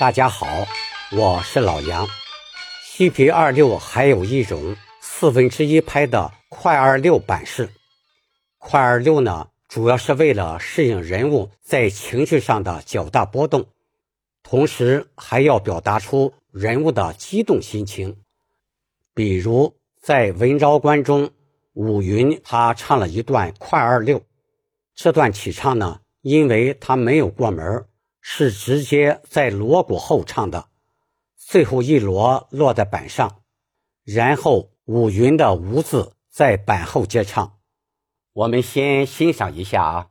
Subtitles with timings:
[0.00, 0.66] 大家好，
[1.12, 2.08] 我是老杨。
[2.82, 7.68] 西皮二六还有一种四分之一拍的快二六版式。
[8.56, 13.66] 快二六呢，主要是为了适应人物在情绪上的较大波动，
[14.42, 18.16] 同时还要表达出人物的激动心情。
[19.12, 21.30] 比如在《文昭关》中，
[21.74, 24.22] 武云他唱了一段快二六，
[24.94, 27.84] 这段起唱呢，因为他没有过门
[28.20, 30.68] 是直接在锣鼓后唱的，
[31.36, 33.42] 最后一锣落在板上，
[34.04, 37.58] 然后五云的“无”字在板后接唱。
[38.32, 40.06] 我们先欣赏一下啊。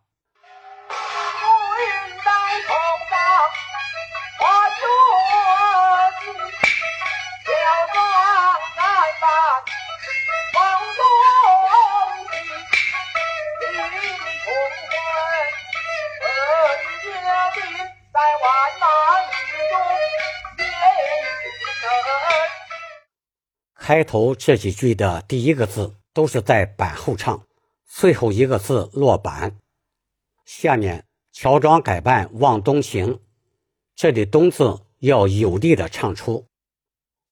[23.89, 27.47] 开头这几句的第一个字都是在板后唱，
[27.87, 29.57] 最后一个字落板。
[30.45, 33.19] 下面乔装改扮望东行，
[33.95, 36.45] 这里“东”字要有力的唱出。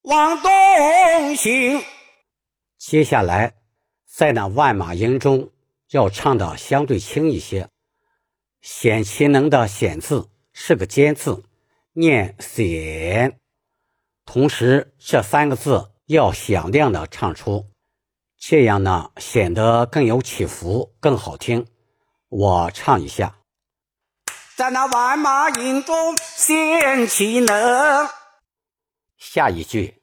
[0.02, 1.80] 往东行。
[2.80, 3.54] 接下来
[4.08, 5.52] 在那万马营中
[5.92, 7.70] 要唱的相对轻一些，
[8.62, 11.44] 显其能的“显”字是个尖字，
[11.94, 13.40] 念显。
[14.26, 15.92] 同时这三个字。
[16.08, 17.66] 要响亮的唱出，
[18.38, 21.68] 这样呢显得更有起伏，更好听。
[22.30, 23.36] 我唱一下，
[24.56, 28.10] 在那万马营中显其能。
[29.18, 30.02] 下一句。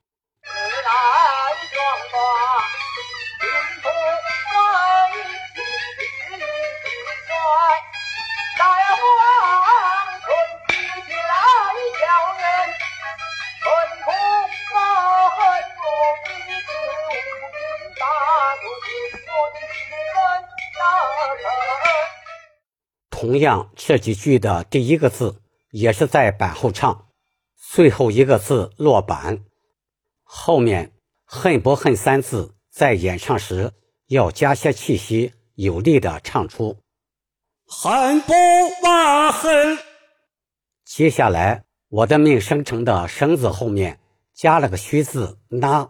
[23.24, 25.40] 同样，这几句的第一个字
[25.70, 27.06] 也是在板后唱，
[27.56, 29.42] 最后一个字落板。
[30.22, 30.92] 后面
[31.24, 33.72] “恨不恨”三字在演唱时
[34.08, 36.76] 要加些气息，有力的唱出
[37.66, 38.34] “恨不
[38.82, 39.78] 忘恨”。
[40.84, 44.00] 接下来，我的命生成的“生”字后面
[44.34, 45.88] 加了个虚字“那”，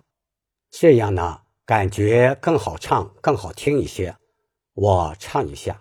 [0.70, 4.14] 这样呢，感觉更好唱，更好听一些。
[4.74, 5.80] 我唱一下。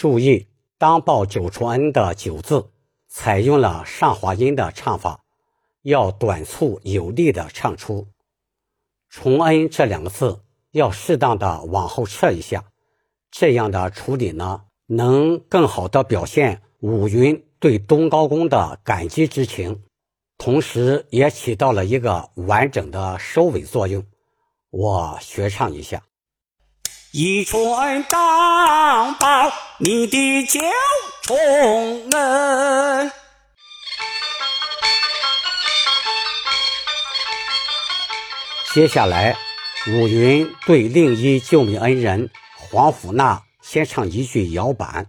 [0.00, 0.46] 注意，
[0.78, 2.70] 当报九重恩的“九”字，
[3.06, 5.20] 采用了上滑音的唱法，
[5.82, 8.08] 要短促有力的唱出。
[9.10, 10.40] 重恩这两个字
[10.70, 12.64] 要适当的往后撤一下，
[13.30, 19.82] 这样的处理呢，能更好的表现五云对东高公的感激之情，
[20.38, 24.02] 同时也起到了一个完整的收尾作用。
[24.70, 26.02] 我学唱一下。
[27.12, 30.60] 一传当报你的九
[31.22, 33.10] 重恩。
[38.72, 39.36] 接下来，
[39.88, 45.08] 五云对另一救命恩人黄甫纳先唱一句摇板：“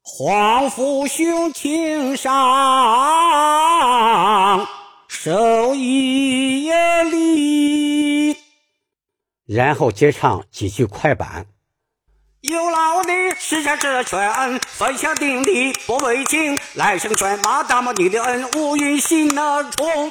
[0.00, 2.30] 黄甫兄情上
[5.08, 5.32] 受
[9.54, 11.46] 然后接唱几句快板。
[12.40, 16.58] 有劳你施下这拳，分下定力不为轻。
[16.74, 20.10] 来生劝马大毛你的恩，无云心那重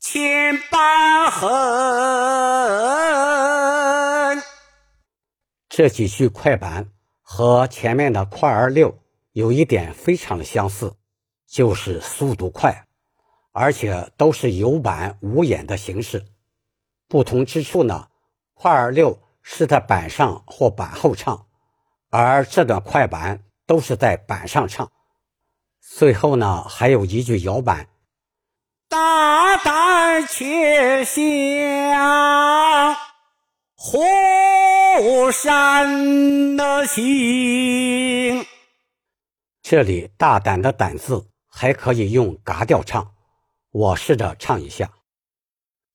[0.00, 1.46] 千般恨。
[5.68, 6.88] 这几句快板
[7.22, 8.98] 和前面的快二六
[9.30, 10.96] 有一点非常的相似，
[11.46, 12.84] 就是速度快，
[13.52, 16.24] 而且都是有板无眼的形式。
[17.06, 18.08] 不同之处呢？
[18.58, 21.46] 快二六是在板上或板后唱，
[22.08, 24.90] 而这段快板都是在板上唱。
[25.78, 27.90] 最后呢，还有一句摇板
[28.88, 32.96] ：“大胆且向
[33.76, 38.46] 虎山的心。”
[39.60, 43.12] 这里“大胆”的“胆”字还可以用嘎调唱。
[43.70, 44.90] 我试着唱一下。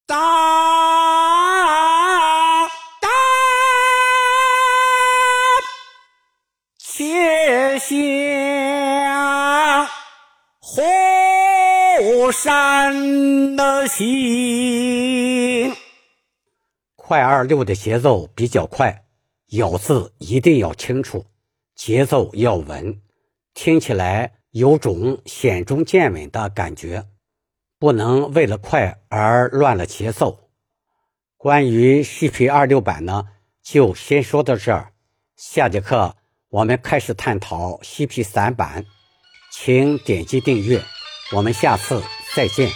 [0.06, 0.51] 大
[7.92, 9.86] 且向
[10.62, 15.74] 后山的心。
[16.96, 19.04] 快二六的节奏比较快，
[19.48, 21.26] 咬字一定要清楚，
[21.76, 23.02] 节奏要稳，
[23.54, 27.04] 听起来有种险中见稳的感觉，
[27.78, 30.50] 不能为了快而乱了节奏。
[31.36, 33.26] 关于西皮二六版呢，
[33.62, 34.94] 就先说到这儿，
[35.36, 36.16] 下节课
[36.52, 38.86] 我们开始探讨西皮散板，
[39.54, 40.84] 请点击订阅，
[41.32, 42.04] 我们下次
[42.36, 42.70] 再见。